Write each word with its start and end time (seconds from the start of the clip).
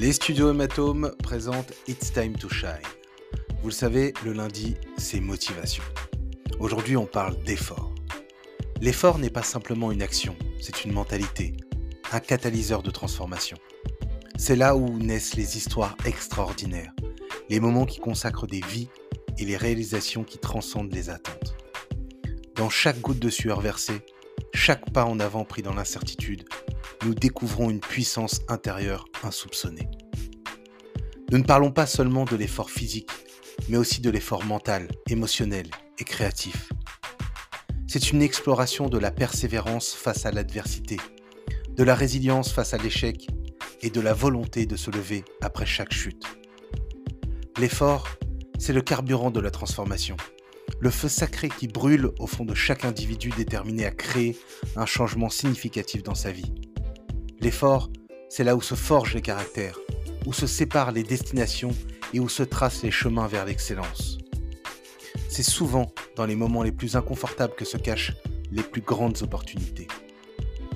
Les 0.00 0.14
studios 0.14 0.48
Hématome 0.48 1.12
présentent 1.22 1.74
It's 1.86 2.10
Time 2.10 2.34
to 2.34 2.48
Shine. 2.48 2.70
Vous 3.60 3.68
le 3.68 3.74
savez, 3.74 4.14
le 4.24 4.32
lundi, 4.32 4.76
c'est 4.96 5.20
motivation. 5.20 5.84
Aujourd'hui, 6.58 6.96
on 6.96 7.04
parle 7.04 7.36
d'effort. 7.42 7.92
L'effort 8.80 9.18
n'est 9.18 9.28
pas 9.28 9.42
simplement 9.42 9.92
une 9.92 10.00
action, 10.00 10.34
c'est 10.58 10.86
une 10.86 10.92
mentalité, 10.92 11.54
un 12.12 12.20
catalyseur 12.20 12.82
de 12.82 12.90
transformation. 12.90 13.58
C'est 14.38 14.56
là 14.56 14.74
où 14.74 14.98
naissent 14.98 15.34
les 15.36 15.58
histoires 15.58 15.98
extraordinaires, 16.06 16.94
les 17.50 17.60
moments 17.60 17.84
qui 17.84 17.98
consacrent 17.98 18.46
des 18.46 18.62
vies 18.70 18.88
et 19.36 19.44
les 19.44 19.58
réalisations 19.58 20.24
qui 20.24 20.38
transcendent 20.38 20.94
les 20.94 21.10
attentes. 21.10 21.58
Dans 22.54 22.70
chaque 22.70 23.02
goutte 23.02 23.18
de 23.18 23.28
sueur 23.28 23.60
versée, 23.60 24.00
chaque 24.54 24.90
pas 24.92 25.04
en 25.04 25.20
avant 25.20 25.44
pris 25.44 25.60
dans 25.60 25.74
l'incertitude, 25.74 26.48
nous 27.04 27.14
découvrons 27.14 27.70
une 27.70 27.80
puissance 27.80 28.40
intérieure 28.48 29.06
insoupçonnée. 29.22 29.88
Nous 31.30 31.38
ne 31.38 31.44
parlons 31.44 31.70
pas 31.70 31.86
seulement 31.86 32.24
de 32.24 32.36
l'effort 32.36 32.70
physique, 32.70 33.10
mais 33.68 33.76
aussi 33.76 34.00
de 34.00 34.10
l'effort 34.10 34.44
mental, 34.44 34.88
émotionnel 35.08 35.66
et 35.98 36.04
créatif. 36.04 36.72
C'est 37.86 38.10
une 38.10 38.22
exploration 38.22 38.88
de 38.88 38.98
la 38.98 39.10
persévérance 39.10 39.94
face 39.94 40.26
à 40.26 40.30
l'adversité, 40.30 40.98
de 41.76 41.84
la 41.84 41.94
résilience 41.94 42.52
face 42.52 42.74
à 42.74 42.78
l'échec 42.78 43.26
et 43.80 43.90
de 43.90 44.00
la 44.00 44.12
volonté 44.12 44.66
de 44.66 44.76
se 44.76 44.90
lever 44.90 45.24
après 45.40 45.66
chaque 45.66 45.92
chute. 45.92 46.24
L'effort, 47.58 48.08
c'est 48.58 48.72
le 48.72 48.82
carburant 48.82 49.30
de 49.30 49.40
la 49.40 49.50
transformation, 49.50 50.16
le 50.80 50.90
feu 50.90 51.08
sacré 51.08 51.48
qui 51.48 51.68
brûle 51.68 52.10
au 52.18 52.26
fond 52.26 52.44
de 52.44 52.54
chaque 52.54 52.84
individu 52.84 53.30
déterminé 53.36 53.86
à 53.86 53.90
créer 53.90 54.36
un 54.76 54.86
changement 54.86 55.28
significatif 55.28 56.02
dans 56.02 56.14
sa 56.14 56.32
vie. 56.32 56.52
L'effort, 57.40 57.90
c'est 58.28 58.44
là 58.44 58.54
où 58.54 58.60
se 58.60 58.74
forgent 58.74 59.14
les 59.14 59.22
caractères, 59.22 59.78
où 60.26 60.32
se 60.34 60.46
séparent 60.46 60.92
les 60.92 61.02
destinations 61.02 61.74
et 62.12 62.20
où 62.20 62.28
se 62.28 62.42
tracent 62.42 62.82
les 62.82 62.90
chemins 62.90 63.26
vers 63.26 63.46
l'excellence. 63.46 64.18
C'est 65.28 65.42
souvent 65.42 65.90
dans 66.16 66.26
les 66.26 66.36
moments 66.36 66.62
les 66.62 66.72
plus 66.72 66.96
inconfortables 66.96 67.54
que 67.54 67.64
se 67.64 67.78
cachent 67.78 68.14
les 68.52 68.62
plus 68.62 68.82
grandes 68.82 69.22
opportunités. 69.22 69.88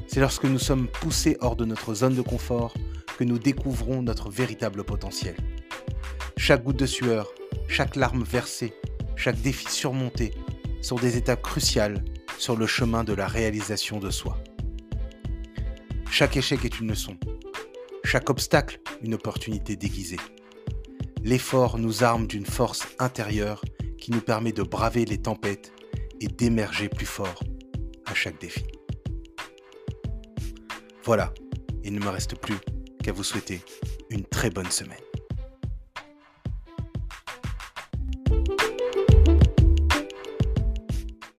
C'est 0.06 0.20
lorsque 0.20 0.44
nous 0.44 0.58
sommes 0.58 0.88
poussés 0.88 1.36
hors 1.40 1.56
de 1.56 1.66
notre 1.66 1.92
zone 1.92 2.14
de 2.14 2.22
confort 2.22 2.72
que 3.18 3.24
nous 3.24 3.38
découvrons 3.38 4.02
notre 4.02 4.30
véritable 4.30 4.84
potentiel. 4.84 5.36
Chaque 6.36 6.64
goutte 6.64 6.78
de 6.78 6.86
sueur, 6.86 7.28
chaque 7.68 7.96
larme 7.96 8.24
versée, 8.24 8.72
chaque 9.16 9.40
défi 9.40 9.66
surmonté 9.68 10.32
sont 10.80 10.96
des 10.96 11.16
étapes 11.16 11.42
cruciales 11.42 12.02
sur 12.38 12.56
le 12.56 12.66
chemin 12.66 13.04
de 13.04 13.12
la 13.12 13.26
réalisation 13.26 13.98
de 13.98 14.10
soi. 14.10 14.38
Chaque 16.16 16.36
échec 16.36 16.64
est 16.64 16.78
une 16.78 16.90
leçon, 16.90 17.16
chaque 18.04 18.30
obstacle 18.30 18.78
une 19.02 19.14
opportunité 19.14 19.74
déguisée. 19.74 20.20
L'effort 21.24 21.76
nous 21.76 22.04
arme 22.04 22.28
d'une 22.28 22.46
force 22.46 22.86
intérieure 23.00 23.64
qui 23.98 24.12
nous 24.12 24.20
permet 24.20 24.52
de 24.52 24.62
braver 24.62 25.06
les 25.06 25.18
tempêtes 25.18 25.72
et 26.20 26.28
d'émerger 26.28 26.88
plus 26.88 27.04
fort 27.04 27.42
à 28.06 28.14
chaque 28.14 28.40
défi. 28.40 28.62
Voilà, 31.02 31.34
il 31.82 31.92
ne 31.92 31.98
me 31.98 32.10
reste 32.10 32.36
plus 32.36 32.58
qu'à 33.02 33.10
vous 33.10 33.24
souhaiter 33.24 33.60
une 34.08 34.22
très 34.22 34.50
bonne 34.50 34.70
semaine. 34.70 34.96